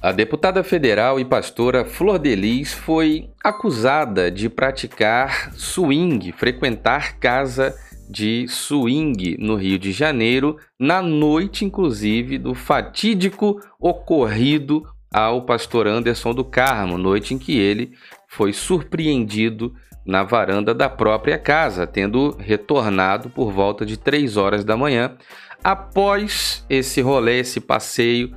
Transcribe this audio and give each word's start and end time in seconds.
A 0.00 0.12
deputada 0.12 0.62
federal 0.62 1.18
e 1.18 1.24
pastora 1.24 1.84
Flor 1.84 2.20
Delis 2.20 2.72
foi 2.72 3.30
acusada 3.42 4.30
de 4.30 4.48
praticar 4.48 5.52
swing, 5.54 6.30
frequentar 6.30 7.18
casa 7.18 7.74
de 8.08 8.46
swing 8.46 9.36
no 9.40 9.56
Rio 9.56 9.76
de 9.76 9.90
Janeiro, 9.90 10.56
na 10.78 11.02
noite, 11.02 11.64
inclusive, 11.64 12.38
do 12.38 12.54
fatídico 12.54 13.60
ocorrido 13.80 14.84
ao 15.12 15.42
pastor 15.42 15.88
Anderson 15.88 16.32
do 16.32 16.44
Carmo, 16.44 16.96
noite 16.96 17.34
em 17.34 17.38
que 17.38 17.58
ele 17.58 17.92
foi 18.28 18.52
surpreendido 18.52 19.74
na 20.06 20.22
varanda 20.22 20.72
da 20.72 20.88
própria 20.88 21.38
casa, 21.38 21.88
tendo 21.88 22.36
retornado 22.38 23.28
por 23.28 23.52
volta 23.52 23.84
de 23.84 23.98
3 23.98 24.36
horas 24.36 24.64
da 24.64 24.76
manhã, 24.76 25.16
após 25.62 26.64
esse 26.70 27.00
rolê, 27.00 27.40
esse 27.40 27.60
passeio 27.60 28.32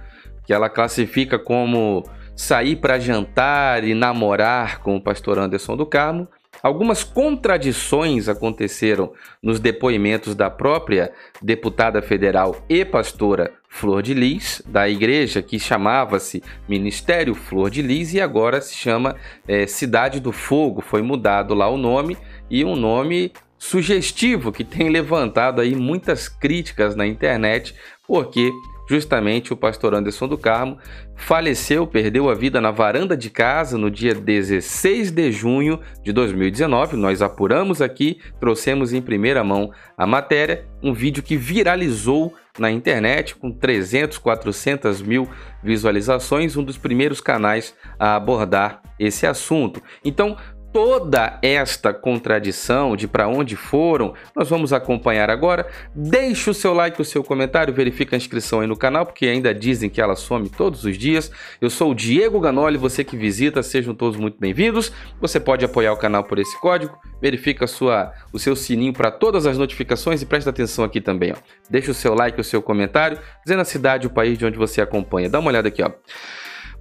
que 0.52 0.54
ela 0.54 0.70
classifica 0.70 1.40
como 1.40 2.04
sair 2.36 2.76
para 2.76 3.00
jantar 3.00 3.86
e 3.86 3.94
namorar 3.94 4.82
com 4.82 4.98
o 4.98 5.02
pastor 5.02 5.40
Anderson 5.40 5.78
do 5.78 5.86
Carmo. 5.86 6.28
Algumas 6.62 7.06
contradições 7.06 8.28
aconteceram 8.28 9.14
nos 9.42 9.62
depoimentos 9.62 10.36
da 10.36 10.50
própria 10.50 11.14
deputada 11.42 12.02
federal 12.02 12.66
e 12.68 12.84
pastora 12.84 13.54
Flor 13.70 14.04
de 14.04 14.14
Lis, 14.14 14.62
da 14.68 14.90
igreja 14.90 15.42
que 15.42 15.58
chamava-se 15.58 16.44
Ministério 16.68 17.34
Flor 17.34 17.70
de 17.70 17.82
Lis 17.82 18.14
e 18.14 18.20
agora 18.20 18.60
se 18.60 18.76
chama 18.76 19.16
é, 19.48 19.66
Cidade 19.66 20.20
do 20.20 20.34
Fogo. 20.34 20.82
Foi 20.82 21.02
mudado 21.02 21.54
lá 21.54 21.70
o 21.70 21.78
nome 21.78 22.18
e 22.50 22.66
um 22.66 22.76
nome 22.76 23.32
sugestivo 23.58 24.52
que 24.52 24.66
tem 24.66 24.90
levantado 24.90 25.62
aí 25.62 25.78
muitas 25.78 26.28
críticas 26.28 26.94
na 26.94 27.08
internet, 27.08 27.74
porque 28.06 28.52
justamente 28.92 29.54
o 29.54 29.56
pastor 29.56 29.96
Anderson 29.96 30.28
do 30.28 30.38
Carmo, 30.38 30.78
faleceu, 31.16 31.88
perdeu 31.88 32.30
a 32.30 32.36
vida 32.36 32.60
na 32.60 32.72
varanda 32.72 33.16
de 33.16 33.30
casa 33.30 33.78
no 33.78 33.90
dia 33.90 34.14
16 34.14 35.12
de 35.12 35.32
junho 35.32 35.80
de 36.04 36.12
2019. 36.12 36.98
Nós 36.98 37.22
apuramos 37.22 37.82
aqui, 37.82 38.20
trouxemos 38.38 38.92
em 38.92 39.02
primeira 39.02 39.46
mão 39.46 39.72
a 39.98 40.06
matéria, 40.06 40.66
um 40.84 40.92
vídeo 40.92 41.24
que 41.24 41.38
viralizou 41.38 42.34
na 42.60 42.70
internet 42.70 43.34
com 43.34 43.50
300, 43.50 44.18
400 44.18 45.02
mil 45.02 45.26
visualizações, 45.64 46.58
um 46.58 46.64
dos 46.64 46.78
primeiros 46.78 47.22
canais 47.22 47.74
a 47.98 48.18
abordar 48.18 48.82
esse 49.00 49.26
assunto. 49.26 49.82
Então, 50.04 50.36
toda 50.74 51.38
esta 51.42 51.94
contradição 51.94 52.96
de 52.96 53.08
para 53.08 53.28
onde 53.28 53.56
foram, 53.56 54.14
nós 54.36 54.50
vamos 54.50 54.72
acompanhar 54.72 55.30
agora. 55.30 55.68
Deixe 55.94 56.50
o 56.50 56.54
seu 56.54 56.74
like, 56.74 57.02
o 57.02 57.06
seu 57.06 57.24
comentário, 57.24 57.74
verifique 57.74 58.16
a 58.16 58.18
inscrição 58.18 58.62
aí 58.62 58.68
no 58.68 58.78
canal, 58.78 59.06
porque 59.06 59.26
ainda 59.26 59.54
dizem 59.54 59.90
que 59.90 60.02
ela 60.02 60.16
some 60.16 60.50
todos 60.50 60.86
os 60.86 60.98
dias. 60.98 61.32
Eu 61.60 61.70
sou 61.70 61.92
o 61.92 61.96
Diego 61.96 62.40
Ganoli, 62.40 62.78
você 62.78 63.04
que 63.04 63.18
visita, 63.18 63.62
sejam 63.62 63.94
todos 63.94 64.18
muito 64.18 64.38
bem-vindos. 64.40 64.92
Você 65.20 65.40
pode 65.40 65.66
apoiar 65.66 65.94
o 65.94 65.98
canal 65.98 66.24
por 66.24 66.40
esse 66.40 66.60
código, 66.60 66.98
verifica 67.22 67.68
sua, 67.68 68.14
o 68.32 68.40
seu 68.40 68.56
sininho 68.56 68.94
para 68.94 69.12
todas 69.12 69.46
as 69.46 69.58
notificações 69.58 70.22
e 70.22 70.26
presta 70.26 70.50
atenção 70.50 70.86
aqui 70.86 71.02
também. 71.02 71.34
Ó. 71.34 71.36
Deixe 71.70 71.92
o 71.92 71.94
seu 71.94 72.14
like, 72.14 72.40
o 72.40 72.44
seu 72.44 72.62
comentário, 72.62 73.20
dizendo 73.44 73.62
a 73.62 73.66
cidade, 73.66 74.08
o 74.08 74.10
país 74.10 74.38
de 74.38 74.46
onde 74.46 74.58
você 74.58 74.82
acompanha. 74.82 75.30
Dá 75.30 75.40
uma 75.40 75.50
olhada 75.50 75.68
aqui, 75.68 75.84
ó. 75.84 75.92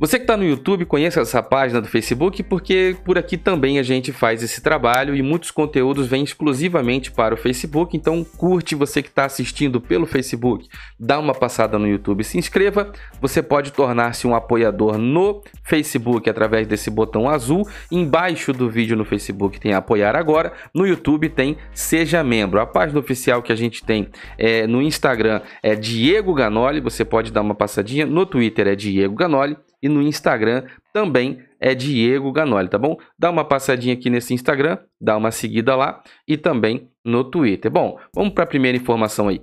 Você 0.01 0.17
que 0.17 0.23
está 0.23 0.35
no 0.35 0.47
YouTube, 0.47 0.87
conheça 0.87 1.21
essa 1.21 1.43
página 1.43 1.79
do 1.79 1.87
Facebook, 1.87 2.43
porque 2.43 2.97
por 3.05 3.19
aqui 3.19 3.37
também 3.37 3.79
a 3.79 3.83
gente 3.83 4.13
faz 4.13 4.43
esse 4.43 4.63
trabalho 4.63 5.15
e 5.15 5.21
muitos 5.21 5.51
conteúdos 5.51 6.07
vêm 6.07 6.25
exclusivamente 6.25 7.13
para 7.13 7.35
o 7.35 7.37
Facebook. 7.37 7.95
Então, 7.95 8.25
curte 8.25 8.75
você 8.75 9.03
que 9.03 9.11
está 9.11 9.27
assistindo 9.27 9.79
pelo 9.79 10.07
Facebook, 10.07 10.67
dá 10.99 11.19
uma 11.19 11.35
passada 11.35 11.79
no 11.79 11.87
YouTube, 11.87 12.25
se 12.25 12.39
inscreva. 12.39 12.91
Você 13.21 13.43
pode 13.43 13.75
tornar-se 13.75 14.27
um 14.27 14.35
apoiador 14.35 14.97
no 14.97 15.43
Facebook 15.65 16.31
através 16.31 16.67
desse 16.67 16.89
botão 16.89 17.29
azul. 17.29 17.69
Embaixo 17.93 18.55
do 18.55 18.71
vídeo 18.71 18.97
no 18.97 19.05
Facebook 19.05 19.61
tem 19.61 19.75
apoiar 19.75 20.17
agora, 20.17 20.55
no 20.75 20.87
YouTube 20.87 21.29
tem 21.29 21.59
seja 21.75 22.25
membro. 22.25 22.59
A 22.59 22.65
página 22.65 22.99
oficial 22.99 23.43
que 23.43 23.53
a 23.53 23.57
gente 23.57 23.85
tem 23.85 24.09
é, 24.39 24.67
no 24.67 24.81
Instagram 24.81 25.43
é 25.63 25.75
Diego 25.75 26.33
Ganoli, 26.33 26.81
você 26.81 27.05
pode 27.05 27.31
dar 27.31 27.43
uma 27.43 27.55
passadinha. 27.55 28.07
No 28.07 28.25
Twitter 28.25 28.67
é 28.67 28.75
Diego 28.75 29.15
Ganoli 29.15 29.59
e 29.83 29.89
no 29.89 30.03
Instagram 30.03 30.65
também 30.93 31.43
é 31.59 31.75
Diego 31.75 32.33
Ganoli, 32.33 32.69
tá 32.69 32.79
bom? 32.79 32.97
Dá 33.19 33.31
uma 33.31 33.45
passadinha 33.45 33.95
aqui 33.95 34.11
nesse 34.11 34.35
Instagram, 34.35 34.79
dá 35.01 35.17
uma 35.17 35.31
seguida 35.31 35.77
lá 35.77 36.03
e 36.27 36.37
também 36.37 36.89
no 37.05 37.25
Twitter. 37.25 37.71
Bom, 37.71 37.99
vamos 38.15 38.33
para 38.33 38.45
a 38.45 38.47
primeira 38.47 38.77
informação 38.77 39.29
aí. 39.29 39.41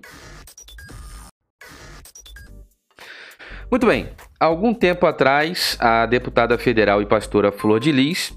Muito 3.70 3.86
bem, 3.86 4.10
algum 4.40 4.74
tempo 4.74 5.06
atrás, 5.06 5.78
a 5.80 6.06
deputada 6.06 6.58
federal 6.58 7.02
e 7.02 7.06
pastora 7.06 7.52
Flor 7.52 7.80
de 7.80 7.92
Lis 7.92 8.34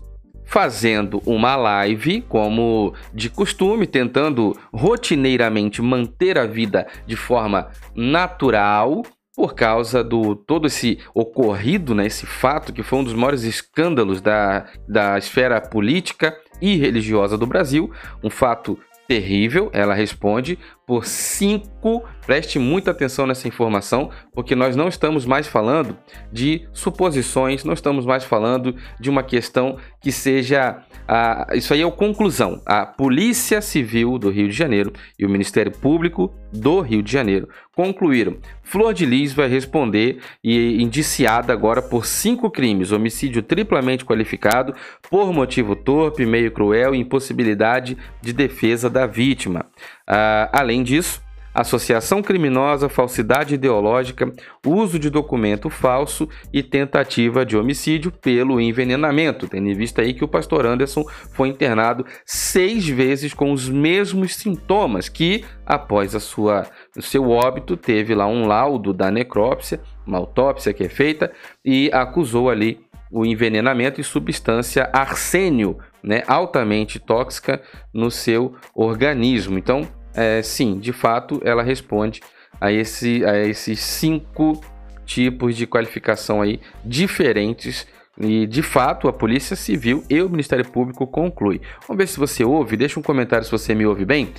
fazendo 0.51 1.23
uma 1.25 1.55
live, 1.55 2.23
como 2.23 2.93
de 3.15 3.31
costume, 3.31 3.87
tentando 3.87 4.53
rotineiramente 4.73 5.81
manter 5.81 6.37
a 6.37 6.45
vida 6.45 6.89
de 7.07 7.15
forma 7.15 7.69
natural, 7.95 9.03
por 9.41 9.55
causa 9.55 10.05
do 10.05 10.37
todo 10.37 10.67
esse 10.67 10.99
ocorrido, 11.15 11.95
né, 11.95 12.05
esse 12.05 12.27
fato 12.27 12.75
que 12.75 12.83
foi 12.83 12.99
um 12.99 13.05
dos 13.05 13.15
maiores 13.15 13.43
escândalos 13.43 14.21
da, 14.21 14.67
da 14.87 15.17
esfera 15.17 15.59
política 15.63 16.37
e 16.61 16.77
religiosa 16.77 17.39
do 17.39 17.47
Brasil, 17.47 17.91
um 18.23 18.29
fato 18.29 18.79
terrível, 19.09 19.71
ela 19.73 19.95
responde 19.95 20.59
por 20.91 21.07
cinco. 21.07 22.03
Preste 22.27 22.59
muita 22.59 22.91
atenção 22.91 23.25
nessa 23.25 23.47
informação, 23.47 24.11
porque 24.35 24.57
nós 24.57 24.75
não 24.75 24.89
estamos 24.89 25.25
mais 25.25 25.47
falando 25.47 25.97
de 26.33 26.69
suposições, 26.73 27.63
não 27.63 27.75
estamos 27.75 28.05
mais 28.05 28.25
falando 28.25 28.75
de 28.99 29.09
uma 29.09 29.23
questão 29.23 29.77
que 30.01 30.11
seja. 30.11 30.83
A, 31.07 31.47
isso 31.55 31.73
aí 31.73 31.83
é 31.83 31.85
a 31.85 31.91
conclusão. 31.93 32.61
A 32.67 32.85
Polícia 32.85 33.61
Civil 33.61 34.19
do 34.19 34.31
Rio 34.31 34.49
de 34.49 34.55
Janeiro 34.55 34.93
e 35.17 35.25
o 35.25 35.31
Ministério 35.31 35.71
Público 35.71 36.35
do 36.53 36.81
Rio 36.81 37.03
de 37.03 37.13
Janeiro 37.13 37.49
concluíram. 37.75 38.37
Flor 38.63 38.93
de 38.93 39.07
Lis 39.07 39.33
vai 39.33 39.49
responder 39.49 40.21
e 40.45 40.83
indiciada 40.83 41.53
agora 41.53 41.81
por 41.81 42.07
cinco 42.07 42.51
crimes: 42.51 42.93
homicídio 42.93 43.43
triplamente 43.43 44.05
qualificado 44.05 44.75
por 45.09 45.33
motivo 45.33 45.75
torpe, 45.75 46.27
meio 46.27 46.53
cruel 46.53 46.95
e 46.95 46.99
impossibilidade 46.99 47.97
de 48.21 48.33
defesa 48.33 48.91
da 48.91 49.07
vítima. 49.07 49.67
Uh, 50.11 50.51
além 50.53 50.83
disso, 50.83 51.23
associação 51.55 52.23
criminosa, 52.23 52.89
falsidade 52.89 53.55
ideológica, 53.55 54.33
uso 54.67 54.99
de 54.99 55.11
documento 55.11 55.69
falso 55.69 56.29
e 56.53 56.63
tentativa 56.63 57.45
de 57.45 57.57
homicídio 57.57 58.11
pelo 58.11 58.61
envenenamento. 58.61 59.49
Tendo 59.49 59.69
em 59.69 59.75
vista 59.75 60.03
aí 60.03 60.15
que 60.15 60.25
o 60.25 60.29
pastor 60.29 60.67
Anderson 60.67 61.05
foi 61.33 61.49
internado 61.49 62.05
seis 62.25 62.89
vezes 62.89 63.35
com 63.35 63.53
os 63.53 63.69
mesmos 63.69 64.35
sintomas, 64.37 65.09
que 65.09 65.45
após 65.67 66.15
a 66.15 66.21
sua, 66.21 66.67
o 66.97 67.03
seu 67.03 67.31
óbito 67.31 67.77
teve 67.77 68.15
lá 68.15 68.27
um 68.27 68.47
laudo 68.47 68.93
da 68.93 69.11
necrópsia, 69.11 69.81
uma 70.07 70.19
autópsia 70.19 70.73
que 70.73 70.85
é 70.85 70.89
feita, 70.89 71.33
e 71.65 71.91
acusou 71.93 72.49
ali 72.49 72.81
o 73.13 73.27
envenenamento 73.27 74.01
e 74.01 74.05
substância 74.05 74.89
arsênio, 74.93 75.79
né, 76.01 76.23
altamente 76.29 77.01
tóxica 77.01 77.61
no 77.93 78.09
seu 78.09 78.55
organismo. 78.73 79.59
Então, 79.59 79.87
é, 80.15 80.43
sim, 80.43 80.79
de 80.79 80.93
fato, 80.93 81.41
ela 81.45 81.63
responde 81.63 82.21
a, 82.61 82.71
esse, 82.71 83.25
a 83.25 83.39
esses 83.39 83.81
cinco 83.81 84.61
tipos 85.07 85.57
de 85.57 85.67
qualificação 85.67 86.41
aí 86.41 86.61
diferentes 86.85 87.87
e 88.19 88.47
de 88.47 88.63
fato 88.63 89.09
a 89.09 89.13
Polícia 89.13 89.57
Civil 89.57 90.05
e 90.11 90.21
o 90.21 90.29
Ministério 90.29 90.69
Público 90.69 91.07
conclui. 91.07 91.61
Vamos 91.87 91.99
ver 91.99 92.07
se 92.07 92.19
você 92.19 92.45
ouve, 92.45 92.77
deixa 92.77 93.01
um 93.01 93.03
comentário 93.03 93.45
se 93.45 93.51
você 93.51 93.75
me 93.75 93.87
ouve 93.87 94.05
bem. 94.05 94.33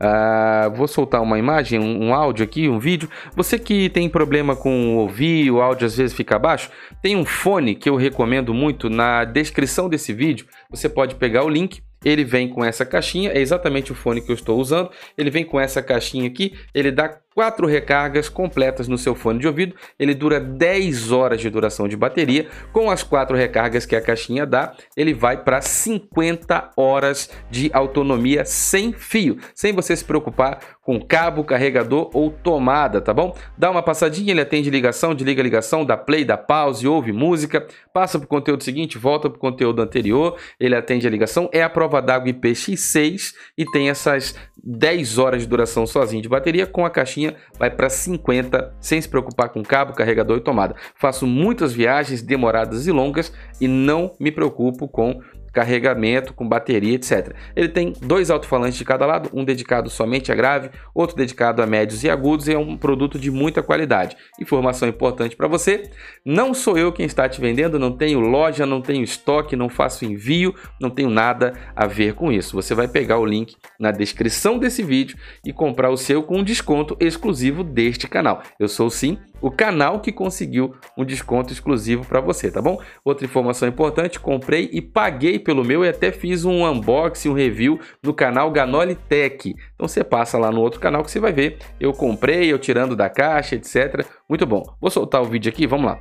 Uh, 0.00 0.74
vou 0.74 0.88
soltar 0.88 1.22
uma 1.22 1.38
imagem, 1.38 1.78
um, 1.78 2.06
um, 2.06 2.14
áudio 2.14 2.44
aqui, 2.44 2.68
um 2.68 2.78
vídeo. 2.78 3.08
Você 3.36 3.58
que 3.58 3.88
tem 3.90 4.08
problema 4.08 4.56
com 4.56 4.96
ouvir, 4.96 5.50
o 5.50 5.60
áudio 5.60 5.86
às 5.86 5.96
vezes 5.96 6.16
fica 6.16 6.38
baixo, 6.38 6.70
tem 7.00 7.16
um 7.16 7.24
fone 7.24 7.74
que 7.74 7.88
eu 7.88 7.96
recomendo 7.96 8.52
muito 8.52 8.90
na 8.90 9.24
descrição 9.24 9.88
desse 9.88 10.12
vídeo. 10.12 10.46
Você 10.70 10.88
pode 10.88 11.14
pegar 11.14 11.44
o 11.44 11.48
link 11.48 11.80
ele 12.04 12.24
vem 12.24 12.48
com 12.48 12.64
essa 12.64 12.84
caixinha, 12.84 13.30
é 13.32 13.40
exatamente 13.40 13.92
o 13.92 13.94
fone 13.94 14.20
que 14.20 14.30
eu 14.30 14.34
estou 14.34 14.58
usando. 14.58 14.90
Ele 15.16 15.30
vem 15.30 15.44
com 15.44 15.58
essa 15.58 15.82
caixinha 15.82 16.26
aqui, 16.28 16.56
ele 16.74 16.90
dá 16.90 17.18
quatro 17.38 17.68
recargas 17.68 18.28
completas 18.28 18.88
no 18.88 18.98
seu 18.98 19.14
fone 19.14 19.38
de 19.38 19.46
ouvido. 19.46 19.76
Ele 19.96 20.12
dura 20.12 20.40
10 20.40 21.12
horas 21.12 21.40
de 21.40 21.48
duração 21.48 21.86
de 21.86 21.96
bateria. 21.96 22.48
Com 22.72 22.90
as 22.90 23.04
quatro 23.04 23.36
recargas 23.36 23.86
que 23.86 23.94
a 23.94 24.00
caixinha 24.00 24.44
dá, 24.44 24.74
ele 24.96 25.14
vai 25.14 25.44
para 25.44 25.60
50 25.60 26.72
horas 26.76 27.30
de 27.48 27.70
autonomia 27.72 28.44
sem 28.44 28.92
fio, 28.92 29.38
sem 29.54 29.72
você 29.72 29.94
se 29.94 30.04
preocupar 30.04 30.58
com 30.88 30.98
cabo, 30.98 31.44
carregador 31.44 32.10
ou 32.14 32.30
tomada, 32.30 32.98
tá 32.98 33.12
bom? 33.12 33.36
Dá 33.58 33.70
uma 33.70 33.82
passadinha, 33.82 34.32
ele 34.32 34.40
atende 34.40 34.70
ligação, 34.70 35.14
desliga 35.14 35.42
ligação, 35.42 35.84
dá 35.84 35.98
play, 35.98 36.24
dá 36.24 36.36
pause, 36.36 36.88
ouve 36.88 37.12
música, 37.12 37.66
passa 37.92 38.18
para 38.18 38.24
o 38.24 38.28
conteúdo 38.28 38.64
seguinte, 38.64 38.96
volta 38.96 39.28
para 39.28 39.36
o 39.36 39.38
conteúdo 39.38 39.82
anterior, 39.82 40.38
ele 40.58 40.74
atende 40.74 41.06
a 41.06 41.10
ligação, 41.10 41.48
é 41.52 41.62
a 41.62 41.68
prova 41.68 42.00
d'água 42.00 42.32
IPX6 42.32 43.34
e 43.58 43.66
tem 43.66 43.90
essas 43.90 44.34
10 44.64 45.18
horas 45.18 45.42
de 45.42 45.46
duração 45.46 45.86
sozinho 45.86 46.22
de 46.22 46.28
bateria 46.28 46.66
com 46.66 46.86
a 46.86 46.90
caixinha 46.90 47.27
vai 47.58 47.70
para 47.70 47.88
50 47.88 48.74
sem 48.80 49.00
se 49.00 49.08
preocupar 49.08 49.48
com 49.50 49.62
cabo, 49.62 49.94
carregador 49.94 50.38
e 50.38 50.42
tomada. 50.42 50.74
Faço 50.94 51.26
muitas 51.26 51.72
viagens 51.72 52.22
demoradas 52.22 52.86
e 52.86 52.92
longas 52.92 53.32
e 53.60 53.68
não 53.68 54.12
me 54.18 54.30
preocupo 54.30 54.88
com 54.88 55.20
carregamento 55.52 56.32
com 56.32 56.48
bateria, 56.48 56.94
etc. 56.94 57.34
Ele 57.54 57.68
tem 57.68 57.92
dois 58.00 58.30
alto-falantes 58.30 58.78
de 58.78 58.84
cada 58.84 59.06
lado, 59.06 59.30
um 59.32 59.44
dedicado 59.44 59.90
somente 59.90 60.30
a 60.30 60.34
grave, 60.34 60.70
outro 60.94 61.16
dedicado 61.16 61.62
a 61.62 61.66
médios 61.66 62.04
e 62.04 62.10
agudos, 62.10 62.48
e 62.48 62.52
é 62.52 62.58
um 62.58 62.76
produto 62.76 63.18
de 63.18 63.30
muita 63.30 63.62
qualidade. 63.62 64.16
Informação 64.40 64.88
importante 64.88 65.36
para 65.36 65.48
você: 65.48 65.90
não 66.24 66.54
sou 66.54 66.78
eu 66.78 66.92
quem 66.92 67.06
está 67.06 67.28
te 67.28 67.40
vendendo, 67.40 67.78
não 67.78 67.92
tenho 67.92 68.20
loja, 68.20 68.66
não 68.66 68.80
tenho 68.80 69.02
estoque, 69.02 69.56
não 69.56 69.68
faço 69.68 70.04
envio, 70.04 70.54
não 70.80 70.90
tenho 70.90 71.10
nada 71.10 71.52
a 71.74 71.86
ver 71.86 72.14
com 72.14 72.32
isso. 72.32 72.54
Você 72.56 72.74
vai 72.74 72.88
pegar 72.88 73.18
o 73.18 73.26
link 73.26 73.56
na 73.78 73.90
descrição 73.90 74.58
desse 74.58 74.82
vídeo 74.82 75.16
e 75.44 75.52
comprar 75.52 75.90
o 75.90 75.96
seu 75.96 76.22
com 76.22 76.38
um 76.38 76.44
desconto 76.44 76.96
exclusivo 77.00 77.62
deste 77.64 78.08
canal. 78.08 78.42
Eu 78.58 78.68
sou 78.68 78.90
sim 78.90 79.18
o 79.40 79.50
canal 79.50 80.00
que 80.00 80.12
conseguiu 80.12 80.74
um 80.96 81.04
desconto 81.04 81.52
exclusivo 81.52 82.04
para 82.04 82.20
você, 82.20 82.50
tá 82.50 82.60
bom? 82.60 82.80
Outra 83.04 83.24
informação 83.24 83.68
importante, 83.68 84.18
comprei 84.18 84.68
e 84.72 84.80
paguei 84.80 85.38
pelo 85.38 85.64
meu 85.64 85.84
e 85.84 85.88
até 85.88 86.10
fiz 86.10 86.44
um 86.44 86.64
unboxing, 86.64 87.28
um 87.28 87.34
review 87.34 87.80
no 88.02 88.12
canal 88.12 88.50
Ganoli 88.50 88.94
Tech. 88.94 89.54
Então 89.74 89.86
você 89.86 90.02
passa 90.02 90.38
lá 90.38 90.50
no 90.50 90.60
outro 90.60 90.80
canal 90.80 91.04
que 91.04 91.10
você 91.10 91.20
vai 91.20 91.32
ver. 91.32 91.58
Eu 91.78 91.92
comprei, 91.92 92.52
eu 92.52 92.58
tirando 92.58 92.96
da 92.96 93.08
caixa, 93.08 93.54
etc. 93.54 94.06
Muito 94.28 94.46
bom. 94.46 94.62
Vou 94.80 94.90
soltar 94.90 95.22
o 95.22 95.26
vídeo 95.26 95.50
aqui, 95.50 95.66
vamos 95.66 95.86
lá. 95.86 96.00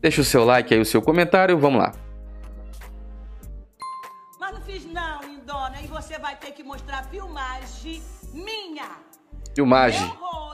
Deixa 0.00 0.20
o 0.20 0.24
seu 0.24 0.44
like 0.44 0.72
aí, 0.72 0.80
o 0.80 0.84
seu 0.84 1.02
comentário, 1.02 1.58
vamos 1.58 1.80
lá. 1.80 1.92
Mas 4.38 4.52
não 4.52 4.60
fiz 4.60 4.86
não, 4.86 5.20
lindona, 5.22 5.80
e 5.82 5.86
você 5.86 6.18
vai 6.18 6.36
ter 6.36 6.52
que 6.52 6.62
mostrar 6.62 7.02
filmagem 7.04 8.02
minha. 8.32 8.88
Filmagem. 9.54 10.00
Meu 10.00 10.45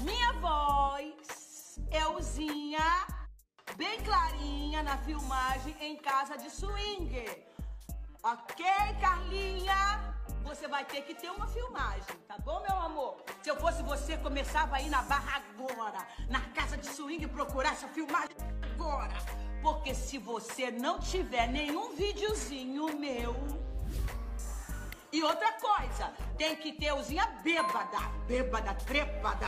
minha 0.00 0.32
voz, 0.34 1.78
euzinha, 1.90 3.06
bem 3.76 4.00
clarinha 4.02 4.82
na 4.82 4.96
filmagem 4.98 5.76
em 5.80 5.96
casa 5.96 6.36
de 6.36 6.50
swing. 6.50 7.24
Ok, 8.22 8.64
Carlinha? 9.00 10.14
Você 10.44 10.66
vai 10.66 10.84
ter 10.84 11.02
que 11.02 11.14
ter 11.14 11.30
uma 11.30 11.46
filmagem, 11.46 12.16
tá 12.26 12.36
bom, 12.38 12.60
meu 12.62 12.76
amor? 12.76 13.22
Se 13.42 13.50
eu 13.50 13.56
fosse 13.56 13.82
você, 13.82 14.16
começava 14.16 14.76
aí 14.76 14.88
na 14.88 15.02
barra 15.02 15.40
agora, 15.40 16.06
na 16.28 16.40
casa 16.50 16.76
de 16.76 16.86
swing, 16.86 17.26
procurar 17.28 17.72
essa 17.72 17.88
filmagem 17.88 18.36
agora. 18.72 19.14
Porque 19.62 19.94
se 19.94 20.18
você 20.18 20.70
não 20.70 20.98
tiver 20.98 21.46
nenhum 21.46 21.94
videozinho 21.94 22.98
meu, 22.98 23.34
e 25.12 25.22
outra 25.22 25.52
coisa, 25.52 26.10
tem 26.38 26.56
que 26.56 26.72
ter 26.72 26.92
usinha 26.94 27.26
bêbada, 27.44 27.98
bêbada, 28.26 28.74
trepada, 28.74 29.46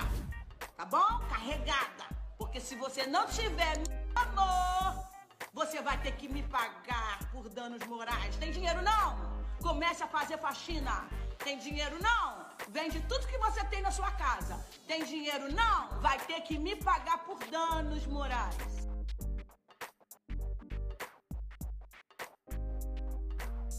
tá 0.85 0.99
bom? 0.99 1.27
Carregada. 1.29 2.05
Porque 2.37 2.61
se 2.61 2.75
você 2.77 3.07
não 3.07 3.27
tiver, 3.27 3.75
amor, 4.15 5.05
você 5.53 5.81
vai 5.81 5.97
ter 5.99 6.13
que 6.13 6.29
me 6.29 6.43
pagar 6.43 7.19
por 7.33 7.49
danos 7.49 7.83
morais. 7.87 8.37
Tem 8.37 8.51
dinheiro 8.51 8.83
não? 8.83 9.35
Comece 9.63 10.03
a 10.03 10.07
fazer 10.07 10.39
faxina. 10.39 11.09
Tem 11.43 11.59
dinheiro 11.59 11.97
não? 12.03 12.45
Vende 12.69 13.01
tudo 13.03 13.27
que 13.27 13.39
você 13.39 13.65
tem 13.65 13.81
na 13.81 13.91
sua 13.91 14.11
casa. 14.13 14.59
Tem 14.87 15.05
dinheiro 15.05 15.51
não? 15.53 16.01
Vai 16.01 16.19
ter 16.19 16.41
que 16.43 16.59
me 16.59 16.77
pagar 16.77 17.19
por 17.19 17.39
danos 17.47 18.07
morais. 18.07 18.57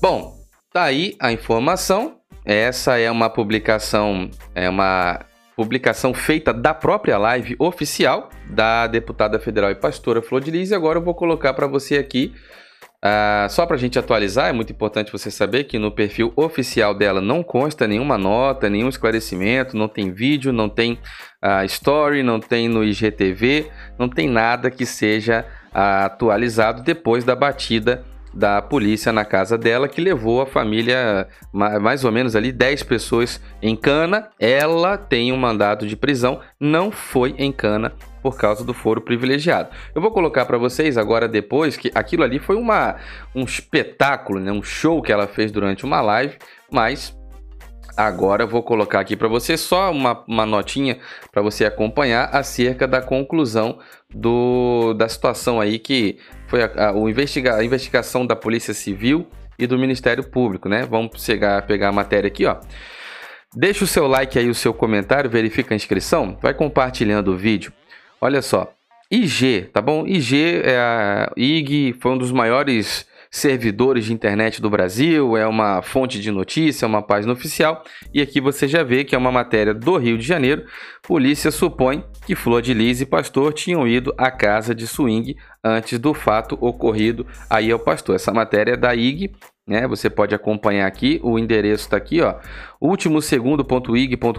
Bom, 0.02 0.46
Tá 0.75 0.84
aí 0.84 1.16
a 1.22 1.31
informação. 1.31 2.19
Essa 2.44 3.00
é 3.00 3.10
uma 3.10 3.30
publicação, 3.30 4.30
é 4.54 4.69
uma 4.69 5.25
publicação 5.56 6.13
feita 6.13 6.54
da 6.54 6.74
própria 6.74 7.18
live 7.18 7.56
oficial 7.57 8.30
da 8.50 8.88
deputada 8.88 9.40
federal 9.40 9.72
e 9.72 9.75
pastora 9.75 10.22
Flor 10.22 10.42
de 10.42 10.52
Lis. 10.52 10.72
E 10.72 10.75
agora 10.75 11.00
eu 11.00 11.04
vou 11.04 11.16
colocar 11.16 11.54
para 11.54 11.66
você 11.66 11.98
aqui, 11.98 12.34
uh, 13.04 13.50
só 13.50 13.66
para 13.66 13.75
a 13.75 13.80
gente 13.80 13.98
atualizar, 13.98 14.50
é 14.50 14.54
muito 14.54 14.74
importante 14.74 15.12
você 15.12 15.31
saber 15.31 15.63
que 15.63 15.80
no 15.80 15.92
perfil 15.92 16.34
oficial 16.36 16.94
dela 16.94 17.22
não 17.22 17.42
consta 17.42 17.88
nenhuma 17.88 18.18
nota, 18.18 18.69
nenhum 18.69 18.90
esclarecimento, 18.90 19.78
não 19.78 19.88
tem 19.88 20.12
vídeo, 20.12 20.52
não 20.52 20.68
tem 20.68 21.00
uh, 21.44 21.63
story, 21.66 22.22
não 22.22 22.40
tem 22.40 22.68
no 22.68 22.84
IGTV, 22.84 23.72
não 23.98 24.10
tem 24.10 24.28
nada 24.28 24.69
que 24.69 24.86
seja 24.86 25.46
uh, 25.74 26.06
atualizado 26.06 26.84
depois 26.84 27.24
da 27.24 27.36
batida 27.36 28.04
da 28.36 28.62
polícia 28.62 29.14
na 29.14 29.24
casa 29.24 29.58
dela, 29.58 29.88
que 29.88 30.02
levou 30.02 30.42
a 30.42 30.46
família, 30.46 31.28
mais 31.54 32.04
ou 32.04 32.12
menos 32.12 32.36
ali, 32.36 32.52
10 32.52 32.84
pessoas 32.84 33.42
em 33.62 33.76
cana. 33.76 34.30
Ela 34.40 34.98
tem 34.98 35.32
um 35.32 35.38
mandado 35.38 35.88
de 35.88 35.96
prisão, 35.96 36.42
não 36.60 36.92
foi 36.92 37.34
em 37.38 37.52
cana 37.52 37.94
por 38.22 38.38
causa 38.38 38.66
do 38.66 38.74
foro 38.74 39.02
privilegiado. 39.02 39.70
Eu 39.94 40.02
vou 40.02 40.12
colocar 40.12 40.46
para 40.46 40.58
vocês 40.58 40.98
agora 40.98 41.28
depois 41.28 41.78
que 41.78 41.92
aquilo 41.94 42.24
ali 42.24 42.40
foi 42.40 42.56
uma, 42.56 42.96
um 43.34 43.44
espetáculo, 43.44 44.40
né? 44.40 44.52
um 44.52 44.64
show 44.64 45.02
que 45.02 45.12
ela 45.12 45.28
fez 45.28 45.52
durante 45.52 45.86
uma 45.86 46.02
live, 46.02 46.36
mas 46.72 47.16
Agora 47.97 48.44
eu 48.44 48.47
vou 48.47 48.62
colocar 48.62 49.00
aqui 49.00 49.15
para 49.15 49.30
você 49.30 49.56
só 49.56 49.89
uma, 49.89 50.21
uma 50.27 50.45
notinha 50.45 51.00
para 51.31 51.42
você 51.42 51.63
acompanhar 51.63 52.30
acerca 52.33 52.86
da 52.86 53.01
conclusão 53.01 53.80
do, 54.13 54.94
da 54.94 55.07
situação 55.07 55.62
aí 55.62 55.80
que 55.80 56.19
foi 56.47 56.63
a, 56.63 56.88
a, 56.88 56.94
o 56.94 57.09
investiga, 57.09 57.56
a 57.56 57.63
investigação 57.63 58.25
da 58.25 58.36
Polícia 58.36 58.74
Civil 58.74 59.25
e 59.57 59.65
do 59.65 59.80
Ministério 59.80 60.24
Público, 60.24 60.68
né? 60.68 60.86
Vamos 60.86 61.24
chegar, 61.24 61.65
pegar 61.65 61.89
a 61.89 61.94
matéria 61.94 62.27
aqui, 62.27 62.45
ó. 62.45 62.57
Deixa 63.56 63.86
o 63.86 63.88
seu 63.88 64.06
like 64.06 64.38
aí, 64.38 64.50
o 64.50 64.56
seu 64.56 64.74
comentário, 64.74 65.30
verifica 65.30 65.74
a 65.74 65.77
inscrição, 65.77 66.38
vai 66.42 66.53
compartilhando 66.53 67.31
o 67.31 67.38
vídeo. 67.38 67.71
Olha 68.19 68.42
só, 68.42 68.74
IG, 69.09 69.69
tá 69.71 69.81
bom? 69.81 70.06
IG 70.06 70.62
é 70.65 70.77
a 70.77 71.31
IG, 71.38 71.95
foi 72.01 72.12
um 72.12 72.18
dos 72.18 72.33
maiores 72.33 73.07
servidores 73.36 74.06
de 74.06 74.14
internet 74.14 74.62
do 74.62 74.70
Brasil, 74.70 75.36
é 75.36 75.46
uma 75.46 75.82
fonte 75.82 76.22
de 76.22 76.32
notícia, 76.32 76.88
uma 76.88 77.02
página 77.02 77.34
oficial, 77.34 77.84
e 78.14 78.22
aqui 78.22 78.40
você 78.40 78.66
já 78.66 78.82
vê 78.82 79.04
que 79.04 79.14
é 79.14 79.18
uma 79.18 79.32
matéria 79.32 79.74
do 79.74 79.98
Rio 79.98 80.18
de 80.18 80.26
Janeiro. 80.26 80.64
Polícia 81.04 81.52
supõe 81.52 82.06
que 82.26 82.34
Flor 82.34 82.62
de 82.62 82.74
Lis 82.74 83.02
e 83.02 83.06
Pastor 83.06 83.52
tinham 83.52 83.86
ido 83.86 84.14
à 84.18 84.32
casa 84.32 84.74
de 84.74 84.88
swing 84.88 85.36
antes 85.62 86.00
do 86.00 86.14
fato 86.14 86.58
ocorrido 86.62 87.28
aí 87.50 87.70
ao 87.70 87.80
pastor. 87.80 88.16
Essa 88.16 88.32
matéria 88.32 88.72
é 88.72 88.78
da 88.78 88.96
IG, 88.96 89.32
né? 89.68 89.86
Você 89.86 90.10
pode 90.10 90.34
acompanhar 90.34 90.88
aqui, 90.88 91.20
o 91.22 91.38
endereço 91.38 91.84
está 91.84 91.98
aqui, 91.98 92.22
ó, 92.22 92.36
último 92.80 93.22
segundo.ig.com.br, 93.22 94.38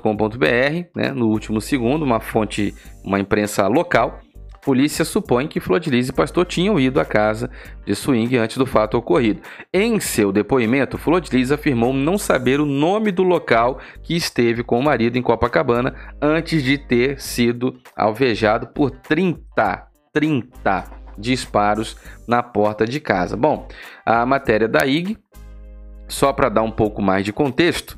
né? 0.94 1.12
No 1.12 1.28
último 1.28 1.60
segundo, 1.60 2.02
uma 2.02 2.18
fonte, 2.18 2.74
uma 3.04 3.20
imprensa 3.20 3.66
local. 3.66 4.20
Polícia 4.66 5.04
supõe 5.04 5.46
que 5.46 5.60
Flodilize 5.60 6.10
e 6.10 6.12
Pastor 6.12 6.44
tinham 6.44 6.80
ido 6.80 6.98
à 6.98 7.04
casa 7.04 7.48
de 7.86 7.94
swing 7.94 8.36
antes 8.36 8.56
do 8.56 8.66
fato 8.66 8.98
ocorrido. 8.98 9.40
Em 9.72 10.00
seu 10.00 10.32
depoimento, 10.32 10.98
Flodilize 10.98 11.54
afirmou 11.54 11.92
não 11.92 12.18
saber 12.18 12.58
o 12.58 12.66
nome 12.66 13.12
do 13.12 13.22
local 13.22 13.78
que 14.02 14.16
esteve 14.16 14.64
com 14.64 14.80
o 14.80 14.82
marido 14.82 15.16
em 15.16 15.22
Copacabana 15.22 15.94
antes 16.20 16.64
de 16.64 16.76
ter 16.78 17.20
sido 17.20 17.78
alvejado 17.94 18.66
por 18.66 18.90
30, 18.90 19.86
30 20.12 20.84
disparos 21.16 21.96
na 22.26 22.42
porta 22.42 22.84
de 22.84 22.98
casa. 22.98 23.36
Bom, 23.36 23.68
a 24.04 24.26
matéria 24.26 24.66
da 24.66 24.84
IG, 24.84 25.16
só 26.08 26.32
para 26.32 26.48
dar 26.48 26.62
um 26.62 26.72
pouco 26.72 27.00
mais 27.00 27.24
de 27.24 27.32
contexto, 27.32 27.96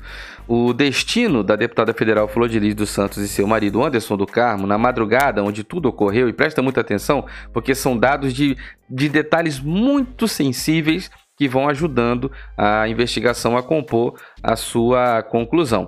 o 0.49 0.73
destino 0.73 1.43
da 1.43 1.55
deputada 1.55 1.93
federal 1.93 2.27
Flor 2.27 2.49
de 2.49 2.73
dos 2.73 2.89
Santos 2.89 3.19
e 3.19 3.27
seu 3.27 3.45
marido 3.45 3.83
Anderson 3.83 4.17
do 4.17 4.25
Carmo, 4.25 4.65
na 4.65 4.79
madrugada 4.79 5.43
onde 5.43 5.63
tudo 5.63 5.87
ocorreu, 5.87 6.27
e 6.27 6.33
presta 6.33 6.59
muita 6.59 6.81
atenção, 6.81 7.23
porque 7.53 7.75
são 7.75 7.95
dados 7.95 8.33
de, 8.33 8.57
de 8.89 9.07
detalhes 9.07 9.59
muito 9.59 10.27
sensíveis 10.27 11.11
que 11.37 11.47
vão 11.47 11.69
ajudando 11.69 12.31
a 12.57 12.87
investigação 12.87 13.55
a 13.55 13.61
compor 13.61 14.19
a 14.41 14.55
sua 14.55 15.21
conclusão. 15.21 15.87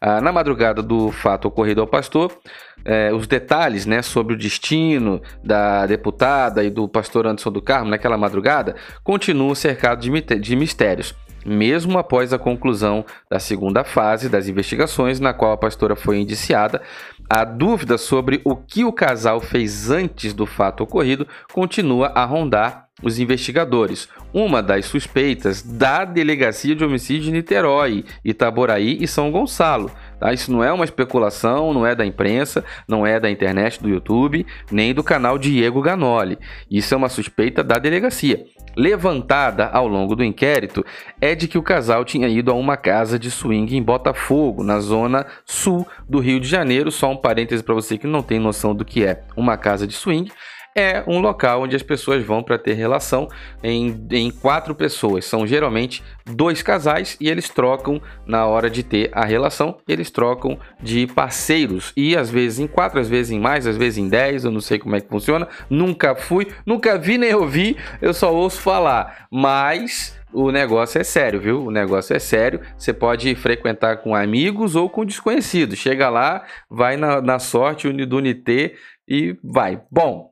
Ah, 0.00 0.20
na 0.20 0.32
madrugada 0.32 0.82
do 0.82 1.12
fato 1.12 1.46
ocorrido 1.46 1.80
ao 1.80 1.86
pastor, 1.86 2.36
eh, 2.84 3.12
os 3.14 3.28
detalhes 3.28 3.86
né, 3.86 4.02
sobre 4.02 4.34
o 4.34 4.36
destino 4.36 5.22
da 5.42 5.86
deputada 5.86 6.64
e 6.64 6.68
do 6.68 6.88
pastor 6.88 7.28
Anderson 7.28 7.52
do 7.52 7.62
Carmo 7.62 7.90
naquela 7.90 8.18
madrugada 8.18 8.74
continuam 9.04 9.54
cercados 9.54 10.04
de, 10.04 10.20
de 10.20 10.56
mistérios 10.56 11.14
mesmo 11.44 11.98
após 11.98 12.32
a 12.32 12.38
conclusão 12.38 13.04
da 13.30 13.38
segunda 13.38 13.84
fase 13.84 14.28
das 14.28 14.48
investigações, 14.48 15.20
na 15.20 15.32
qual 15.32 15.52
a 15.52 15.56
pastora 15.56 15.96
foi 15.96 16.18
indiciada, 16.18 16.82
a 17.28 17.44
dúvida 17.44 17.96
sobre 17.96 18.40
o 18.44 18.56
que 18.56 18.84
o 18.84 18.92
casal 18.92 19.40
fez 19.40 19.90
antes 19.90 20.34
do 20.34 20.46
fato 20.46 20.82
ocorrido 20.82 21.26
continua 21.52 22.08
a 22.08 22.24
rondar 22.24 22.90
os 23.02 23.18
investigadores. 23.18 24.08
Uma 24.32 24.62
das 24.62 24.86
suspeitas 24.86 25.62
da 25.62 26.04
Delegacia 26.04 26.74
de 26.74 26.84
Homicídio 26.84 27.24
de 27.24 27.32
Niterói, 27.32 28.04
Itaboraí 28.24 28.98
e 29.00 29.08
São 29.08 29.30
Gonçalo. 29.30 29.90
Tá? 30.18 30.32
Isso 30.32 30.52
não 30.52 30.62
é 30.62 30.72
uma 30.72 30.84
especulação, 30.84 31.72
não 31.72 31.86
é 31.86 31.94
da 31.94 32.04
imprensa, 32.04 32.64
não 32.86 33.06
é 33.06 33.18
da 33.18 33.30
internet, 33.30 33.82
do 33.82 33.88
YouTube, 33.88 34.46
nem 34.70 34.94
do 34.94 35.02
canal 35.02 35.38
Diego 35.38 35.80
Ganoli. 35.80 36.38
Isso 36.70 36.94
é 36.94 36.96
uma 36.96 37.08
suspeita 37.08 37.64
da 37.64 37.78
delegacia. 37.78 38.44
Levantada 38.76 39.68
ao 39.68 39.86
longo 39.86 40.14
do 40.14 40.24
inquérito 40.24 40.84
é 41.20 41.34
de 41.34 41.48
que 41.48 41.58
o 41.58 41.62
casal 41.62 42.04
tinha 42.04 42.28
ido 42.28 42.50
a 42.50 42.54
uma 42.54 42.76
casa 42.76 43.18
de 43.18 43.30
swing 43.30 43.76
em 43.76 43.82
Botafogo, 43.82 44.62
na 44.62 44.80
zona 44.80 45.26
sul 45.44 45.86
do 46.08 46.18
Rio 46.18 46.40
de 46.40 46.48
Janeiro. 46.48 46.90
Só 46.90 47.10
um 47.10 47.16
parêntese 47.16 47.62
para 47.62 47.74
você 47.74 47.98
que 47.98 48.06
não 48.06 48.22
tem 48.22 48.38
noção 48.38 48.74
do 48.74 48.84
que 48.84 49.04
é 49.04 49.22
uma 49.36 49.56
casa 49.56 49.86
de 49.86 49.94
swing 49.94 50.30
é 50.74 51.02
um 51.06 51.18
local 51.18 51.62
onde 51.62 51.74
as 51.74 51.82
pessoas 51.82 52.24
vão 52.24 52.42
para 52.42 52.58
ter 52.58 52.74
relação 52.74 53.28
em, 53.62 54.06
em 54.10 54.30
quatro 54.30 54.74
pessoas. 54.74 55.24
São 55.24 55.46
geralmente 55.46 56.02
dois 56.26 56.62
casais 56.62 57.16
e 57.20 57.28
eles 57.28 57.48
trocam 57.48 58.00
na 58.26 58.46
hora 58.46 58.70
de 58.70 58.82
ter 58.82 59.10
a 59.12 59.24
relação, 59.24 59.78
eles 59.88 60.10
trocam 60.10 60.58
de 60.80 61.06
parceiros 61.06 61.92
e 61.96 62.16
às 62.16 62.30
vezes 62.30 62.58
em 62.58 62.66
quatro, 62.66 63.00
às 63.00 63.08
vezes 63.08 63.32
em 63.32 63.40
mais, 63.40 63.66
às 63.66 63.76
vezes 63.76 63.98
em 63.98 64.08
dez. 64.08 64.44
Eu 64.44 64.50
não 64.50 64.60
sei 64.60 64.78
como 64.78 64.96
é 64.96 65.00
que 65.00 65.08
funciona, 65.08 65.48
nunca 65.68 66.14
fui, 66.14 66.46
nunca 66.64 66.96
vi 66.98 67.18
nem 67.18 67.34
ouvi, 67.34 67.76
eu 68.00 68.14
só 68.14 68.32
ouço 68.32 68.60
falar, 68.60 69.26
mas 69.30 70.18
o 70.32 70.50
negócio 70.52 71.00
é 71.00 71.04
sério, 71.04 71.40
viu? 71.40 71.64
O 71.64 71.70
negócio 71.70 72.14
é 72.14 72.18
sério. 72.18 72.60
Você 72.78 72.92
pode 72.92 73.34
frequentar 73.34 73.96
com 73.96 74.14
amigos 74.14 74.76
ou 74.76 74.88
com 74.88 75.04
desconhecidos. 75.04 75.78
Chega 75.78 76.08
lá, 76.08 76.44
vai 76.70 76.96
na, 76.96 77.20
na 77.20 77.38
sorte 77.40 77.90
do 78.06 78.16
Unité 78.16 78.74
e 79.08 79.36
vai. 79.42 79.82
Bom, 79.90 80.29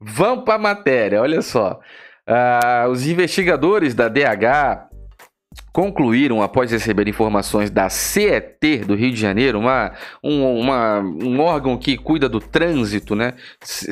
Vamos 0.00 0.44
para 0.44 0.54
a 0.54 0.58
matéria, 0.58 1.22
olha 1.22 1.40
só. 1.42 1.80
Uh, 2.28 2.88
os 2.90 3.06
investigadores 3.06 3.94
da 3.94 4.08
DH 4.08 4.88
concluíram, 5.76 6.42
após 6.42 6.70
receber 6.70 7.06
informações 7.06 7.70
da 7.70 7.90
CET 7.90 8.78
do 8.86 8.94
Rio 8.94 9.10
de 9.10 9.20
Janeiro, 9.20 9.58
uma, 9.58 9.92
um, 10.24 10.58
uma, 10.58 11.00
um 11.00 11.38
órgão 11.40 11.76
que 11.76 11.98
cuida 11.98 12.30
do 12.30 12.40
trânsito, 12.40 13.14
né, 13.14 13.34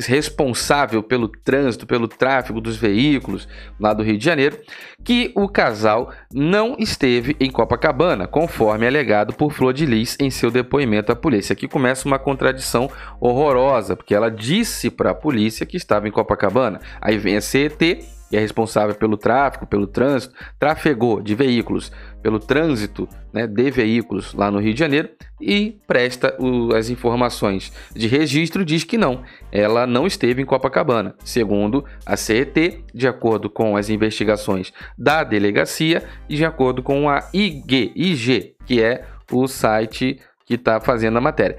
responsável 0.07 1.03
pelo 1.03 1.27
trânsito, 1.27 1.85
pelo 1.85 2.07
tráfego 2.07 2.59
dos 2.59 2.75
veículos 2.75 3.47
lá 3.79 3.93
do 3.93 4.01
Rio 4.01 4.17
de 4.17 4.25
Janeiro, 4.25 4.57
que 5.03 5.31
o 5.35 5.47
casal 5.47 6.11
não 6.33 6.75
esteve 6.79 7.35
em 7.39 7.51
Copacabana, 7.51 8.25
conforme 8.25 8.87
alegado 8.87 9.35
por 9.35 9.51
Flor 9.51 9.71
de 9.71 9.85
Lis 9.85 10.17
em 10.19 10.31
seu 10.31 10.49
depoimento 10.49 11.11
à 11.11 11.15
polícia. 11.15 11.53
Aqui 11.53 11.67
começa 11.67 12.07
uma 12.07 12.17
contradição 12.17 12.89
horrorosa, 13.19 13.95
porque 13.95 14.15
ela 14.15 14.31
disse 14.31 14.89
para 14.89 15.11
a 15.11 15.15
polícia 15.15 15.67
que 15.67 15.77
estava 15.77 16.07
em 16.07 16.11
Copacabana. 16.11 16.81
Aí 16.99 17.19
vem 17.19 17.37
a 17.37 17.41
CET 17.41 18.14
que 18.29 18.37
é 18.37 18.39
responsável 18.39 18.95
pelo 18.95 19.17
tráfego, 19.17 19.65
pelo 19.65 19.87
trânsito, 19.87 20.33
trafegou 20.59 21.21
de 21.21 21.35
veículos, 21.35 21.91
pelo 22.21 22.39
trânsito 22.39 23.07
né, 23.31 23.45
de 23.45 23.69
veículos 23.69 24.33
lá 24.33 24.49
no 24.49 24.59
Rio 24.59 24.73
de 24.73 24.79
Janeiro 24.79 25.09
e 25.39 25.77
presta 25.85 26.35
o, 26.39 26.73
as 26.73 26.89
informações 26.89 27.71
de 27.93 28.07
registro, 28.07 28.65
diz 28.65 28.83
que 28.83 28.97
não, 28.97 29.21
ela 29.51 29.85
não 29.85 30.07
esteve 30.07 30.41
em 30.41 30.45
Copacabana. 30.45 31.15
Segundo 31.23 31.85
a 32.05 32.17
CET, 32.17 32.83
de 32.93 33.07
acordo 33.07 33.49
com 33.49 33.77
as 33.77 33.89
investigações 33.89 34.73
da 34.97 35.23
delegacia 35.23 36.03
e 36.27 36.35
de 36.35 36.45
acordo 36.45 36.81
com 36.81 37.09
a 37.09 37.29
IG, 37.33 37.91
IG 37.95 38.55
que 38.65 38.81
é 38.81 39.05
o 39.31 39.47
site 39.47 40.19
que 40.45 40.55
está 40.55 40.79
fazendo 40.79 41.17
a 41.17 41.21
matéria 41.21 41.57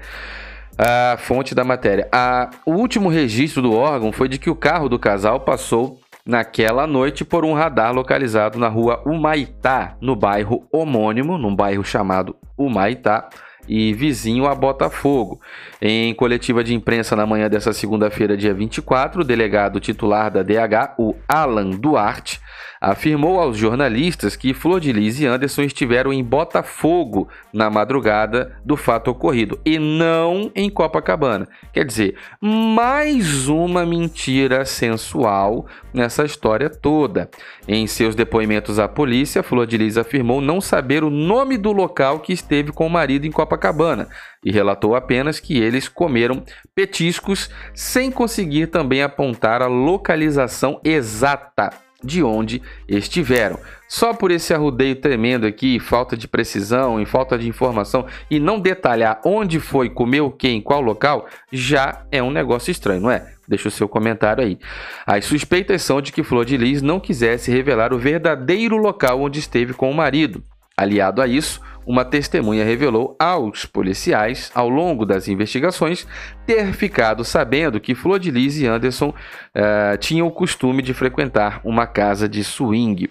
a 0.77 1.17
fonte 1.17 1.55
da 1.55 1.63
matéria. 1.63 2.07
A, 2.11 2.51
o 2.65 2.73
último 2.73 3.09
registro 3.09 3.63
do 3.63 3.73
órgão 3.73 4.11
foi 4.11 4.29
de 4.29 4.37
que 4.37 4.49
o 4.49 4.55
carro 4.55 4.87
do 4.87 4.99
casal 4.99 5.39
passou 5.39 5.99
naquela 6.27 6.85
noite 6.85 7.23
por 7.23 7.45
um 7.45 7.53
radar 7.53 7.93
localizado 7.93 8.59
na 8.59 8.67
rua 8.67 9.01
Humaitá, 9.05 9.95
no 10.01 10.15
bairro 10.15 10.67
homônimo, 10.71 11.37
num 11.37 11.55
bairro 11.55 11.83
chamado 11.85 12.35
Humaitá, 12.57 13.29
e 13.67 13.93
vizinho 13.93 14.45
a 14.45 14.55
Botafogo. 14.55 15.41
Em 15.81 16.13
coletiva 16.13 16.63
de 16.63 16.73
imprensa 16.73 17.15
na 17.15 17.25
manhã 17.25 17.49
dessa 17.49 17.73
segunda-feira, 17.73 18.37
dia 18.37 18.53
24, 18.53 19.21
o 19.21 19.23
delegado 19.23 19.79
titular 19.79 20.31
da 20.31 20.41
DH, 20.41 20.95
o 20.97 21.15
Alan 21.27 21.71
Duarte, 21.71 22.39
afirmou 22.79 23.39
aos 23.39 23.57
jornalistas 23.57 24.35
que 24.35 24.53
Flor 24.53 24.79
de 24.79 24.91
Lis 24.91 25.19
e 25.19 25.25
Anderson 25.25 25.63
estiveram 25.63 26.13
em 26.13 26.23
Botafogo 26.23 27.27
na 27.51 27.69
madrugada 27.69 28.55
do 28.63 28.77
fato 28.77 29.11
ocorrido 29.11 29.59
e 29.65 29.79
não 29.79 30.51
em 30.55 30.69
Copacabana. 30.69 31.47
Quer 31.73 31.85
dizer, 31.85 32.15
mais 32.41 33.47
uma 33.47 33.85
mentira 33.85 34.65
sensual 34.65 35.65
nessa 35.93 36.23
história 36.23 36.69
toda. 36.69 37.29
Em 37.67 37.87
seus 37.87 38.15
depoimentos 38.15 38.79
à 38.79 38.87
polícia, 38.87 39.43
Flor 39.43 39.65
de 39.65 39.77
Lis 39.77 39.97
afirmou 39.97 40.41
não 40.41 40.61
saber 40.61 41.03
o 41.03 41.09
nome 41.09 41.57
do 41.57 41.71
local 41.71 42.19
que 42.19 42.33
esteve 42.33 42.71
com 42.71 42.87
o 42.87 42.89
marido 42.89 43.25
em 43.25 43.31
Copacabana 43.31 44.07
e 44.43 44.51
relatou 44.51 44.95
apenas 44.95 45.39
que 45.39 45.57
eles 45.57 45.87
comeram 45.87 46.43
petiscos 46.75 47.49
sem 47.73 48.11
conseguir 48.11 48.67
também 48.67 49.01
apontar 49.01 49.61
a 49.61 49.67
localização 49.67 50.79
exata 50.83 51.86
de 52.03 52.23
onde 52.23 52.61
estiveram. 52.87 53.59
Só 53.87 54.13
por 54.13 54.31
esse 54.31 54.53
arrudeio 54.53 54.95
tremendo 54.95 55.47
aqui, 55.47 55.79
falta 55.79 56.15
de 56.15 56.27
precisão 56.27 57.01
e 57.01 57.05
falta 57.05 57.37
de 57.37 57.47
informação 57.47 58.05
e 58.29 58.39
não 58.39 58.59
detalhar 58.59 59.21
onde 59.25 59.59
foi, 59.59 59.89
comeu 59.89 60.29
quem, 60.29 60.61
qual 60.61 60.81
local, 60.81 61.27
já 61.51 62.05
é 62.11 62.21
um 62.21 62.31
negócio 62.31 62.71
estranho, 62.71 63.01
não 63.01 63.11
é? 63.11 63.33
Deixa 63.47 63.69
o 63.69 63.71
seu 63.71 63.87
comentário 63.87 64.43
aí. 64.43 64.59
As 65.05 65.25
suspeitas 65.25 65.81
são 65.81 66.01
de 66.01 66.11
que 66.11 66.23
Flor 66.23 66.43
de 66.43 66.57
Lis 66.57 66.81
não 66.81 66.99
quisesse 66.99 67.49
revelar 67.49 67.93
o 67.93 67.97
verdadeiro 67.97 68.75
local 68.75 69.21
onde 69.21 69.39
esteve 69.39 69.73
com 69.73 69.89
o 69.89 69.95
marido. 69.95 70.43
Aliado 70.79 71.23
a 71.23 71.27
isso, 71.27 71.59
uma 71.87 72.05
testemunha 72.05 72.63
revelou 72.63 73.15
aos 73.17 73.65
policiais, 73.65 74.51
ao 74.53 74.69
longo 74.69 75.07
das 75.07 75.27
investigações, 75.27 76.05
ter 76.45 76.71
ficado 76.73 77.23
sabendo 77.23 77.79
que 77.79 77.95
Flor 77.95 78.19
de 78.19 78.29
e 78.29 78.67
Anderson 78.67 79.09
uh, 79.09 79.97
tinham 79.97 80.27
o 80.27 80.31
costume 80.31 80.83
de 80.83 80.93
frequentar 80.93 81.61
uma 81.63 81.87
casa 81.87 82.29
de 82.29 82.43
swing. 82.43 83.09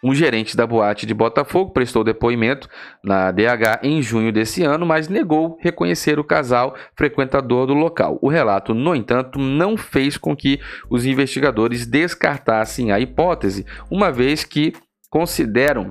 Um 0.00 0.14
gerente 0.14 0.56
da 0.56 0.64
boate 0.64 1.06
de 1.06 1.12
Botafogo 1.12 1.72
prestou 1.72 2.04
depoimento 2.04 2.68
na 3.02 3.32
DH 3.32 3.80
em 3.82 4.00
junho 4.00 4.30
desse 4.30 4.62
ano, 4.62 4.86
mas 4.86 5.08
negou 5.08 5.58
reconhecer 5.60 6.20
o 6.20 6.24
casal 6.24 6.76
frequentador 6.94 7.66
do 7.66 7.74
local. 7.74 8.16
O 8.22 8.28
relato, 8.28 8.72
no 8.74 8.94
entanto, 8.94 9.40
não 9.40 9.76
fez 9.76 10.16
com 10.16 10.36
que 10.36 10.60
os 10.88 11.04
investigadores 11.04 11.84
descartassem 11.84 12.92
a 12.92 13.00
hipótese, 13.00 13.66
uma 13.90 14.12
vez 14.12 14.44
que 14.44 14.72
consideram 15.10 15.90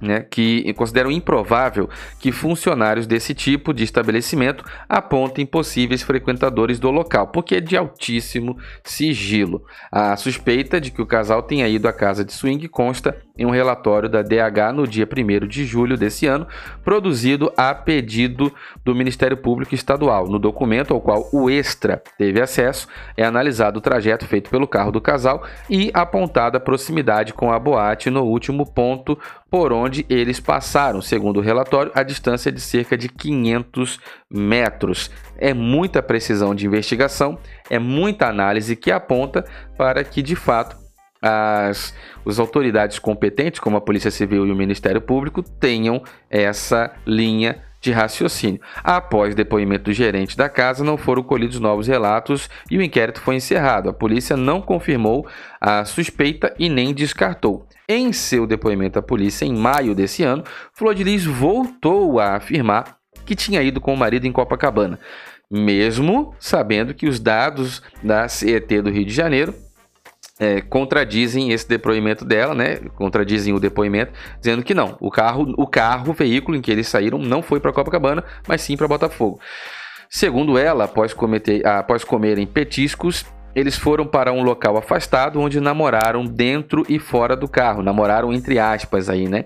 né, 0.00 0.20
que 0.20 0.72
consideram 0.74 1.10
improvável 1.10 1.88
que 2.18 2.32
funcionários 2.32 3.06
desse 3.06 3.34
tipo 3.34 3.74
de 3.74 3.84
estabelecimento 3.84 4.64
apontem 4.88 5.44
possíveis 5.44 6.02
frequentadores 6.02 6.78
do 6.78 6.90
local, 6.90 7.28
porque 7.28 7.56
é 7.56 7.60
de 7.60 7.76
altíssimo 7.76 8.56
sigilo. 8.84 9.64
A 9.90 10.16
suspeita 10.16 10.80
de 10.80 10.90
que 10.90 11.02
o 11.02 11.06
casal 11.06 11.42
tenha 11.42 11.68
ido 11.68 11.86
à 11.86 11.92
casa 11.92 12.24
de 12.24 12.32
swing 12.32 12.68
consta 12.68 13.16
em 13.40 13.46
um 13.46 13.50
relatório 13.50 14.06
da 14.06 14.20
DH 14.20 14.74
no 14.74 14.86
dia 14.86 15.08
1 15.10 15.46
de 15.46 15.64
julho 15.64 15.96
desse 15.96 16.26
ano, 16.26 16.46
produzido 16.84 17.50
a 17.56 17.74
pedido 17.74 18.52
do 18.84 18.94
Ministério 18.94 19.36
Público 19.36 19.74
Estadual. 19.74 20.28
No 20.28 20.38
documento 20.38 20.92
ao 20.92 21.00
qual 21.00 21.26
o 21.32 21.48
Extra 21.48 22.02
teve 22.18 22.38
acesso, 22.38 22.86
é 23.16 23.24
analisado 23.24 23.78
o 23.78 23.80
trajeto 23.80 24.26
feito 24.26 24.50
pelo 24.50 24.68
carro 24.68 24.92
do 24.92 25.00
casal 25.00 25.42
e 25.70 25.90
apontada 25.94 26.58
a 26.58 26.60
proximidade 26.60 27.32
com 27.32 27.50
a 27.50 27.58
boate 27.58 28.10
no 28.10 28.24
último 28.24 28.70
ponto 28.70 29.18
por 29.50 29.72
onde 29.72 30.04
eles 30.10 30.38
passaram. 30.38 31.00
Segundo 31.00 31.38
o 31.38 31.42
relatório, 31.42 31.90
a 31.94 32.02
distância 32.02 32.50
é 32.50 32.52
de 32.52 32.60
cerca 32.60 32.96
de 32.96 33.08
500 33.08 33.98
metros. 34.30 35.10
É 35.38 35.54
muita 35.54 36.02
precisão 36.02 36.54
de 36.54 36.66
investigação, 36.66 37.38
é 37.70 37.78
muita 37.78 38.28
análise 38.28 38.76
que 38.76 38.92
aponta 38.92 39.46
para 39.78 40.04
que 40.04 40.20
de 40.20 40.36
fato 40.36 40.79
as, 41.20 41.94
as 42.26 42.38
autoridades 42.38 42.98
competentes, 42.98 43.60
como 43.60 43.76
a 43.76 43.80
Polícia 43.80 44.10
Civil 44.10 44.46
e 44.46 44.52
o 44.52 44.56
Ministério 44.56 45.00
Público, 45.00 45.42
tenham 45.42 46.02
essa 46.30 46.92
linha 47.06 47.62
de 47.80 47.92
raciocínio. 47.92 48.60
Após 48.84 49.34
depoimento 49.34 49.84
do 49.84 49.92
gerente 49.92 50.36
da 50.36 50.48
casa, 50.48 50.84
não 50.84 50.96
foram 50.96 51.22
colhidos 51.22 51.58
novos 51.58 51.86
relatos 51.86 52.48
e 52.70 52.76
o 52.76 52.82
inquérito 52.82 53.20
foi 53.20 53.36
encerrado. 53.36 53.88
A 53.88 53.92
polícia 53.92 54.36
não 54.36 54.60
confirmou 54.60 55.26
a 55.60 55.84
suspeita 55.84 56.54
e 56.58 56.68
nem 56.68 56.92
descartou. 56.92 57.66
Em 57.88 58.12
seu 58.12 58.46
depoimento 58.46 58.98
à 58.98 59.02
polícia 59.02 59.44
em 59.44 59.54
maio 59.54 59.94
desse 59.94 60.22
ano, 60.22 60.44
Flor 60.74 60.94
de 60.94 61.02
Lis 61.02 61.24
voltou 61.24 62.20
a 62.20 62.36
afirmar 62.36 62.98
que 63.24 63.34
tinha 63.34 63.62
ido 63.62 63.80
com 63.80 63.94
o 63.94 63.96
marido 63.96 64.26
em 64.26 64.32
Copacabana, 64.32 64.98
mesmo 65.50 66.34
sabendo 66.38 66.94
que 66.94 67.08
os 67.08 67.18
dados 67.18 67.82
da 68.02 68.28
CET 68.28 68.82
do 68.82 68.90
Rio 68.90 69.04
de 69.04 69.12
Janeiro 69.12 69.54
é, 70.40 70.62
contradizem 70.62 71.52
esse 71.52 71.68
depoimento 71.68 72.24
dela, 72.24 72.54
né? 72.54 72.76
Contradizem 72.96 73.52
o 73.52 73.60
depoimento, 73.60 74.12
dizendo 74.40 74.62
que 74.62 74.72
não, 74.72 74.96
o 74.98 75.10
carro, 75.10 75.52
o 75.58 75.66
carro, 75.66 76.10
o 76.10 76.14
veículo 76.14 76.56
em 76.56 76.62
que 76.62 76.70
eles 76.70 76.88
saíram 76.88 77.18
não 77.18 77.42
foi 77.42 77.60
para 77.60 77.72
Copacabana, 77.72 78.24
mas 78.48 78.62
sim 78.62 78.74
para 78.74 78.88
Botafogo. 78.88 79.38
Segundo 80.08 80.56
ela, 80.56 80.84
após, 80.84 81.12
cometer, 81.12 81.64
após 81.66 82.02
comerem 82.02 82.46
petiscos, 82.46 83.26
eles 83.54 83.76
foram 83.76 84.06
para 84.06 84.32
um 84.32 84.42
local 84.42 84.78
afastado 84.78 85.38
onde 85.38 85.60
namoraram 85.60 86.24
dentro 86.24 86.84
e 86.88 86.98
fora 86.98 87.36
do 87.36 87.46
carro, 87.46 87.82
namoraram 87.82 88.32
entre 88.32 88.58
aspas 88.58 89.10
aí, 89.10 89.28
né? 89.28 89.44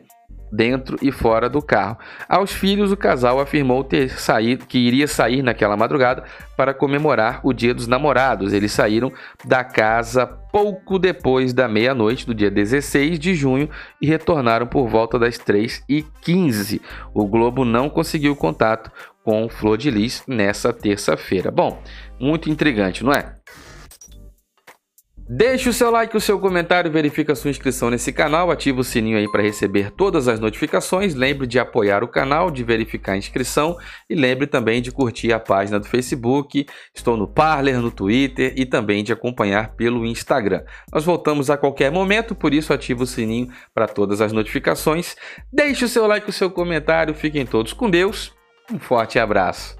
Dentro 0.54 0.96
e 1.02 1.10
fora 1.10 1.48
do 1.48 1.60
carro. 1.60 1.98
Aos 2.28 2.52
filhos, 2.52 2.92
o 2.92 2.96
casal 2.96 3.40
afirmou 3.40 3.82
ter 3.82 4.10
saído, 4.10 4.66
que 4.66 4.78
iria 4.78 5.08
sair 5.08 5.42
naquela 5.42 5.76
madrugada 5.76 6.24
para 6.56 6.72
comemorar 6.72 7.40
o 7.42 7.52
Dia 7.52 7.74
dos 7.74 7.86
Namorados. 7.86 8.52
Eles 8.52 8.72
saíram 8.72 9.12
da 9.44 9.64
casa 9.64 10.26
pouco 10.26 10.98
depois 10.98 11.52
da 11.52 11.66
meia-noite 11.66 12.24
do 12.24 12.32
dia 12.32 12.50
16 12.50 13.18
de 13.18 13.34
junho 13.34 13.68
e 14.00 14.06
retornaram 14.06 14.66
por 14.66 14.88
volta 14.88 15.18
das 15.18 15.36
3h15. 15.36 16.80
O 17.12 17.26
Globo 17.26 17.64
não 17.64 17.90
conseguiu 17.90 18.36
contato 18.36 18.90
com 19.24 19.48
Flor 19.48 19.76
de 19.76 19.90
Lis 19.90 20.22
nessa 20.28 20.72
terça-feira. 20.72 21.50
Bom, 21.50 21.82
muito 22.20 22.50
intrigante, 22.50 23.02
não 23.02 23.12
é? 23.12 23.34
Deixe 25.26 25.70
o 25.70 25.72
seu 25.72 25.90
like, 25.90 26.14
o 26.14 26.20
seu 26.20 26.38
comentário, 26.38 26.90
verifique 26.90 27.32
a 27.32 27.34
sua 27.34 27.50
inscrição 27.50 27.88
nesse 27.88 28.12
canal, 28.12 28.50
ative 28.50 28.80
o 28.80 28.84
sininho 28.84 29.16
aí 29.16 29.26
para 29.26 29.42
receber 29.42 29.90
todas 29.90 30.28
as 30.28 30.38
notificações. 30.38 31.14
Lembre 31.14 31.46
de 31.46 31.58
apoiar 31.58 32.04
o 32.04 32.08
canal, 32.08 32.50
de 32.50 32.62
verificar 32.62 33.12
a 33.12 33.16
inscrição 33.16 33.74
e 34.08 34.14
lembre 34.14 34.46
também 34.46 34.82
de 34.82 34.92
curtir 34.92 35.32
a 35.32 35.40
página 35.40 35.80
do 35.80 35.86
Facebook. 35.86 36.66
Estou 36.94 37.16
no 37.16 37.26
Parler, 37.26 37.80
no 37.80 37.90
Twitter 37.90 38.52
e 38.54 38.66
também 38.66 39.02
de 39.02 39.14
acompanhar 39.14 39.74
pelo 39.74 40.04
Instagram. 40.04 40.62
Nós 40.92 41.04
voltamos 41.04 41.48
a 41.48 41.56
qualquer 41.56 41.90
momento, 41.90 42.34
por 42.34 42.52
isso 42.52 42.74
ative 42.74 43.02
o 43.02 43.06
sininho 43.06 43.48
para 43.72 43.88
todas 43.88 44.20
as 44.20 44.30
notificações. 44.30 45.16
Deixe 45.50 45.86
o 45.86 45.88
seu 45.88 46.06
like, 46.06 46.28
o 46.28 46.32
seu 46.34 46.50
comentário, 46.50 47.14
fiquem 47.14 47.46
todos 47.46 47.72
com 47.72 47.88
Deus. 47.88 48.34
Um 48.70 48.78
forte 48.78 49.18
abraço. 49.18 49.74